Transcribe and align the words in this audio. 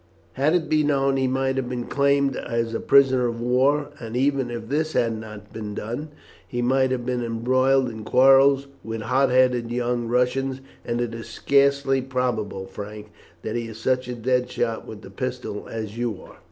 Had 0.33 0.55
it 0.55 0.67
been 0.67 0.87
known, 0.87 1.15
he 1.17 1.27
might 1.27 1.57
have 1.57 1.69
been 1.69 1.83
claimed 1.85 2.35
as 2.35 2.73
a 2.73 2.79
prisoner 2.79 3.27
of 3.27 3.39
war; 3.39 3.89
and 3.99 4.17
even 4.17 4.49
if 4.49 4.67
this 4.67 4.93
had 4.93 5.15
not 5.19 5.53
been 5.53 5.75
done, 5.75 6.09
he 6.47 6.59
might 6.59 6.89
have 6.89 7.05
been 7.05 7.23
embroiled 7.23 7.87
in 7.87 8.03
quarrels 8.03 8.65
with 8.83 9.01
hot 9.01 9.29
headed 9.29 9.71
young 9.71 10.07
Russians; 10.07 10.59
and 10.83 11.01
it 11.01 11.13
is 11.13 11.27
scarcely 11.29 12.01
probable, 12.01 12.65
Frank, 12.65 13.11
that 13.43 13.55
he 13.55 13.67
is 13.67 13.79
such 13.79 14.07
a 14.07 14.15
dead 14.15 14.49
shot 14.49 14.87
with 14.87 15.03
the 15.03 15.11
pistol 15.11 15.67
as 15.69 15.95
you 15.99 16.19
are." 16.23 16.37